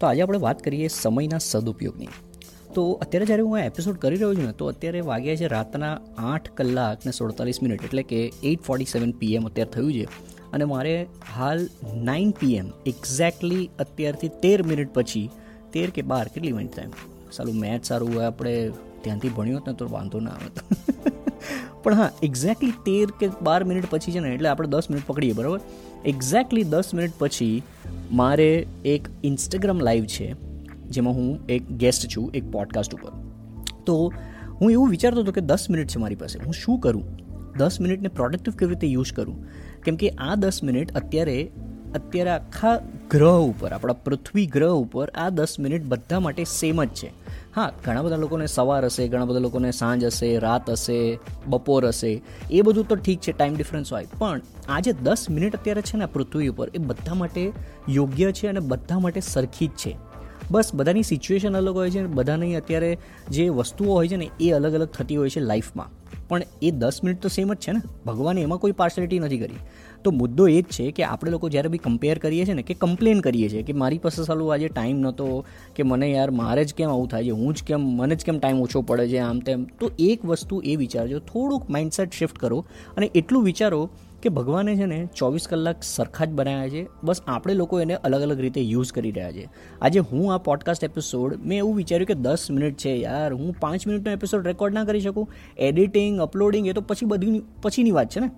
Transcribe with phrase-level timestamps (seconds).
[0.00, 2.08] તો આજે આપણે વાત કરીએ સમયના સદુપયોગની.
[2.74, 5.98] તો અત્યારે જ્યારે હું આ એપિસોડ કરી રહ્યો છું ને, તો અત્યારે વાગ્યા છે રાતના
[6.18, 10.04] આઠ કલાક ને સુડતાલીસ મિનિટ, એટલે કે એઇટ ફોર્ટી સેવન પીએમ અત્યારે થયું છે.
[10.52, 11.06] અને મારે
[11.36, 11.68] હાલ
[12.04, 15.30] નાઇન પીએમ એક્ઝેક્ટલી અત્યારથી તેર મિનિટ પછી,
[15.72, 16.86] તેર કે બાર, કેટલી મિનિટ થાય
[17.32, 18.70] સારું મેચ સારું હોય, આપણે
[19.04, 20.50] ધ્યાનથી ભણ્યું હોત ને, તો વાંધો ના આવે.
[21.82, 25.32] પણ હા એક્ઝેક્ટલી તેર કે બાર મિનિટ પછી છે ને, એટલે આપણે દસ મિનિટ પકડીએ,
[25.32, 25.60] બરાબર?
[26.04, 27.62] એક્ઝેક્ટલી દસ મિનિટ પછી
[28.12, 30.34] મારે એક ઇન્સ્ટાગ્રામ લાઈવ છે,
[30.88, 33.10] જેમાં હું એક ગેસ્ટ છું, એક પોડકાસ્ટ ઉપર.
[33.86, 34.12] તો
[34.60, 36.38] હું એવું વિચારતો હતો કે દસ મિનિટ છે મારી પાસે.
[36.44, 37.04] હું શું કરું?
[37.58, 39.46] દસ મિનિટને પ્રોડક્ટિવ કેવી રીતે યુઝ કરું?
[39.84, 41.50] કેમ કે આ દસ મિનિટ અત્યારે
[41.94, 46.88] અત્યારે આખા ગ્રહ ઉપર, આપણા પૃથ્વી ગ્રહ ઉપર આ દસ મિનિટ બધા માટે સેમ જ
[46.88, 47.10] છે.
[47.56, 52.22] હા, ઘણા બધા લોકોને સવાર હશે, ઘણા બધા લોકોને સાંજ હશે, રાત હશે, બપોર હશે.
[52.50, 54.06] એ બધું તો ઠીક છે ટાઈમ ડિફરન્સ હોય.
[54.18, 57.52] પણ આ જે દસ મિનિટ અત્યારે છે ને પૃથ્વી ઉપર, એ બધા માટે
[57.88, 59.96] યોગ્ય છે અને બધા માટે સરખી જ છે.
[60.50, 62.98] બસ બધાની સિચ્યુએશન અલગ હોય છે બધાની અત્યારે
[63.30, 67.04] જે વસ્તુઓ હોય છે ને, એ અલગ અલગ થતી હોય છે લાઈફમાં પણ એ દસ
[67.04, 67.80] મિનિટ તો સેમ જ છે ને?
[68.06, 69.54] ભગવાને એમાં કોઈ પાર્સેલિટી નથી કરી.
[70.04, 72.74] તો મુદ્દો એ જ છે કે આપણે લોકો જ્યારે બી કમ્પેર કરીએ છીએ ને, કે
[72.74, 75.44] કમ્પ્લેન કરીએ છીએ કે મારી પાસે સાલું આજે ટાઈમ નહોતો
[75.76, 78.38] કે મને યાર મારે જ કેમ આવું થાય છે, હું જ કેમ, મને જ કેમ
[78.38, 79.64] ટાઈમ ઓછો પડે છે આમ તેમ.
[79.64, 82.64] તો એક વસ્તુ એ વિચારજો, થોડુંક માઇન્ડસેટ શિફ્ટ કરો
[82.96, 83.90] અને એટલું વિચારો
[84.26, 86.86] કે ભગવાને છે ને ચોવીસ કલાક સરખા જ બનાવ્યા છે.
[87.04, 89.48] બસ આપણે લોકો એને અલગ અલગ રીતે યુઝ કરી રહ્યા છે.
[89.82, 93.34] આજે હું આ પોડકાસ્ટ એપિસોડ મેં એવું વિચાર્યું કે દસ મિનિટ છે યાર.
[93.34, 95.30] હું પાંચ મિનિટનો એપિસોડ રેકોર્ડ ના કરી શકું?
[95.58, 98.30] એડિટિંગ અપલોડિંગ એ તો પછી બધી પછીની વાત છે ને.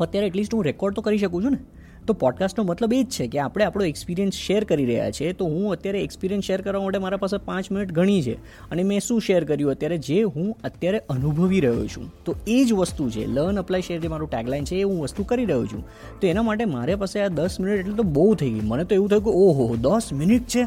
[0.00, 1.58] અત્યારે એટલીસ્ટ હું રેકોર્ડ તો કરી શકું છું ને?
[2.06, 5.32] તો પોડકાસ્ટનો મતલબ એ જ છે કે આપણે આપણો એક્સપિરિયન્સ શેર કરી રહ્યા છીએ.
[5.32, 8.34] તો હું અત્યારે એક્સપિરિયન્સ શેર કરવા માટે મારા પાસે પાંચ મિનિટ ઘણી છે
[8.70, 9.98] અને મેં શું શેર કર્યું અત્યારે?
[9.98, 12.14] જે હું અત્યારે અનુભવી રહ્યો છું.
[12.24, 13.26] તો એ જ વસ્તુ છે.
[13.26, 15.84] લર્ન અપ્લાય શેર જે મારું ટેગલાઇન છે એ હું વસ્તુ કરી રહ્યો છું.
[16.20, 18.60] તો એના માટે મારે પાસે આ દસ મિનિટ એટલે તો બહુ થઈ ગઈ.
[18.60, 20.64] મને તો એવું થયું કે ઓહો, દસ મિનિટ છે?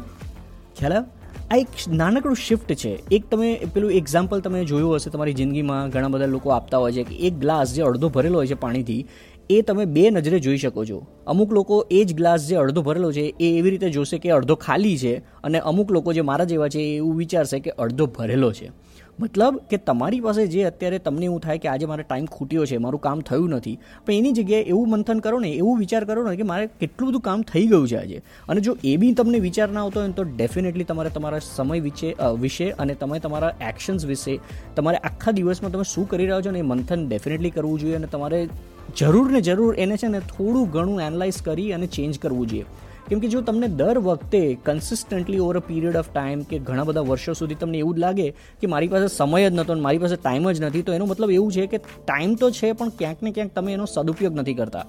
[0.78, 1.06] ખ્યાલ
[1.52, 3.04] આ એક નાનકડું શિફ્ટ છે.
[3.12, 5.90] એક તમે પેલું એક્ઝામ્પલ તમે જોયું હશે તમારી જિંદગીમાં.
[5.90, 9.06] ઘણા બધા લોકો આપતા હોય છે કે એક ગ્લાસ જે અડધો ભરેલો હોય છે પાણીથી
[9.50, 11.02] એ તમે બે નજરે જોઈ શકો છો.
[11.28, 14.56] અમુક લોકો એ જ ગ્લાસ જે અડધો ભરેલો છે, એ એવી રીતે જોશે કે અડધો
[14.56, 18.52] ખાલી છે અને અમુક લોકો જે મારા જેવા છે, એ એવું વિચારશે કે અડધો ભરેલો
[18.52, 18.72] છે.
[19.20, 22.78] મતલબ કે તમારી પાસે જે અત્યારે તમને એવું થાય કે આજે મારે ટાઈમ ખૂટ્યો છે,
[22.78, 26.36] મારું કામ થયું નથી, પણ એની જગ્યાએ એવું મંથન કરો ને, એવું વિચાર કરો ને
[26.36, 28.22] કે મારે કેટલું બધું કામ થઈ ગયું છે આજે.
[28.50, 32.16] અને જો એ બી તમને વિચાર ના આવતો હોય તો ડેફિનેટલી તમારે તમારા સમય વિશે
[32.40, 34.40] વિશે અને તમે તમારા એક્શન્સ વિશે
[34.76, 38.08] તમારે આખા દિવસમાં તમે શું કરી રહ્યા છો ને એ મંથન ડેફિનેટલી કરવું જોઈએ અને
[38.08, 38.50] તમારે
[38.98, 42.66] જરૂર ને જરૂર એને છે ને થોડું ઘણું એનાલાઇઝ કરી અને ચેન્જ કરવું જોઈએ.
[43.10, 47.02] કેમ કે જો તમને દર વખતે consistently over a period of time કે ઘણા બધા
[47.02, 48.28] વર્ષો સુધી તમને એવું જ લાગે
[48.62, 51.52] કે મારી પાસે સમય જ નહોતો મારી પાસે ટાઈમ જ નથી, તો એનો મતલબ એવું
[51.52, 54.86] છે કે ટાઈમ તો છે, પણ ક્યાંક ને ક્યાંક તમે એનો સદુપયોગ નથી કરતા.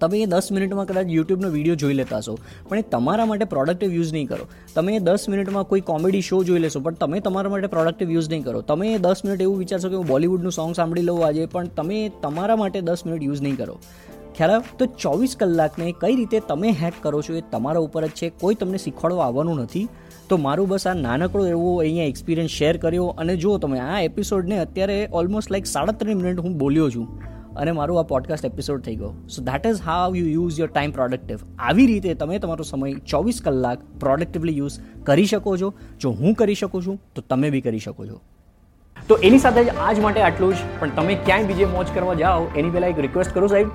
[0.00, 2.34] તમે એ દસ મિનિટમાં કદાચ યુટ્યુબનો વીડિયો જોઈ લેતા હશો.
[2.68, 4.46] પણ એ તમારા માટે પ્રોડક્ટિવ યુઝ નહીં કરો.
[4.74, 8.30] તમે એ દસ મિનિટમાં કોઈ કોમેડી શો જોઈ લેશો, પણ તમે તમારા માટે પ્રોડક્ટિવ યુઝ
[8.30, 8.62] નહીં કરો.
[8.62, 12.00] તમે એ દસ મિનિટ એવું વિચારશો કે હું બોલિવૂડનું સોંગ સાંભળી લઉં આજે, પણ તમે
[12.22, 13.76] તમારા માટે દસ મિનિટ યુઝ નહીં કરો.
[14.34, 18.28] ખ્યાલ તો ચોવીસ કલાકને કઈ રીતે તમે હેક કરો છો એ તમારા ઉપર જ છે.
[18.44, 19.88] કોઈ તમને શીખવાડવા આવવાનું નથી.
[20.28, 24.60] તો મારું બસ આ નાનકડો એવો અહીંયા એક્સપિરિયન્સ શેર કર્યો અને જો તમે આ એપિસોડને
[24.60, 27.06] અત્યારે ઓલમોસ્ટ લાઈક સાડા ત્રણ મિનિટ હું બોલ્યો છું
[27.56, 29.12] અને મારું આ પોડકાસ્ટ એપિસોડ થઈ ગયો.
[29.28, 33.40] So that is how you use your time productive આવી રીતે તમે તમારો સમય ચોવીસ
[33.44, 35.74] કલાક પ્રોડક્ટિવલી યુઝ કરી શકો છો.
[36.00, 38.20] જો હું કરી શકું છું, તો તમે બી કરી શકો છો.
[39.08, 40.56] તો એની સાથે જ આજ માટે આટલું જ.
[40.80, 43.68] પણ તમે ક્યાંય બીજે મોજ કરવા જાઓ, એની પહેલાં એક રિક્વેસ્ટ કરું સાહેબ.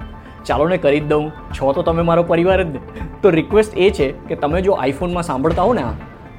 [0.46, 1.30] ચાલો ને કરી જ દઉં.
[1.30, 2.76] છો તો તમે મારો પરિવાર જ.
[3.22, 5.84] તો રિક્વેસ્ટ એ છે કે તમે જો આઈફોનમાં સાંભળતા હો ને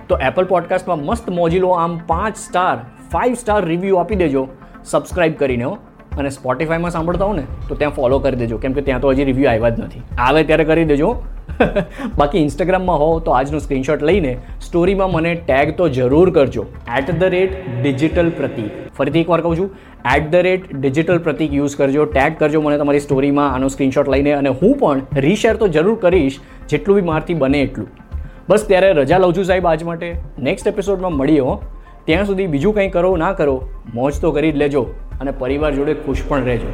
[0.09, 2.77] તો એપલ પોડકાસ્ટમાં મસ્ત મોજીલો આમ પાંચ સ્ટાર
[3.11, 4.49] ફાઇવ સ્ટાર રિવ્યૂ આપી દેજો.
[4.85, 5.79] સબસ્ક્રાઇબ કરીને હો.
[6.19, 8.59] અને સ્પોટિફાઈમાં સાંભળતા હો ને, તો ત્યાં ફોલો કરી દેજો.
[8.59, 10.01] કેમ કે ત્યાં તો હજી રિવ્યૂ આવ્યા જ નથી.
[10.19, 11.23] આવે ત્યારે કરી દેજો.
[12.19, 16.67] બાકી ઇન્સ્ટાગ્રામમાં હો તો આજનો સ્ક્રીનશોટ લઈને સ્ટોરીમાં મને ટેગ તો જરૂર કરજો.
[16.99, 17.53] At the rate
[17.83, 19.71] digital Pratik ફરીથી એકવાર કહું છું
[20.17, 24.33] at the rate digital Pratik use કરજો ટેગ કરજો મને તમારી સ્ટોરીમાં આનો સ્ક્રીનશોટ લઈને
[24.33, 27.89] અને હું પણ રીશેર તો જરૂર કરીશ, જેટલું બી મારથી બને એટલું.
[28.49, 30.17] બસ ત્યારે રજા લઉં છું સાહેબ આજ માટે.
[30.39, 31.63] નેક્સ્ટ એપિસોડમાં મળીએ હો.
[32.05, 34.87] ત્યાં સુધી બીજું કંઈ કરો, ના કરો, મોજ તો કરી જ લેજો.
[35.21, 36.71] અને પરિવાર જોડે ખુશ પણ રહેજો.